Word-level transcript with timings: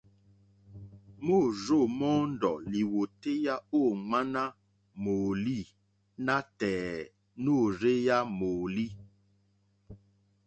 Môrzô 1.25 1.77
mɔ́ɔ́ndɔ̀ 1.99 2.55
lìwòtéyá 2.71 3.55
ô 3.79 3.81
ŋwáɲá 4.07 4.43
mòòlî 5.03 5.59
nátɛ̀ɛ̀ 6.25 7.09
nôrzéyá 7.43 8.17
mòòlí. 8.39 8.85